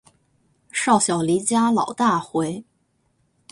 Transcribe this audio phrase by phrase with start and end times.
[0.71, 2.65] 少小离家老大回